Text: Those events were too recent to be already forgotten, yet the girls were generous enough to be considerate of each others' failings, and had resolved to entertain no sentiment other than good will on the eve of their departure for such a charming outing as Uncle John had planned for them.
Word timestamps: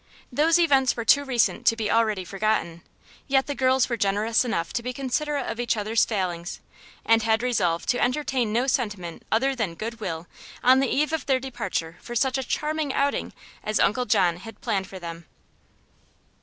Those 0.31 0.57
events 0.57 0.97
were 0.97 1.05
too 1.05 1.23
recent 1.23 1.67
to 1.67 1.75
be 1.75 1.91
already 1.91 2.25
forgotten, 2.25 2.81
yet 3.27 3.45
the 3.45 3.53
girls 3.53 3.87
were 3.87 3.95
generous 3.97 4.43
enough 4.43 4.73
to 4.73 4.81
be 4.81 4.93
considerate 4.93 5.45
of 5.45 5.59
each 5.59 5.77
others' 5.77 6.05
failings, 6.05 6.59
and 7.05 7.21
had 7.21 7.43
resolved 7.43 7.87
to 7.89 7.99
entertain 8.01 8.51
no 8.51 8.65
sentiment 8.65 9.21
other 9.31 9.53
than 9.55 9.75
good 9.75 9.99
will 9.99 10.25
on 10.63 10.79
the 10.79 10.89
eve 10.89 11.13
of 11.13 11.27
their 11.27 11.39
departure 11.39 11.97
for 12.01 12.15
such 12.15 12.39
a 12.39 12.43
charming 12.43 12.91
outing 12.95 13.31
as 13.63 13.79
Uncle 13.79 14.05
John 14.05 14.37
had 14.37 14.59
planned 14.59 14.87
for 14.87 14.97
them. 14.97 15.27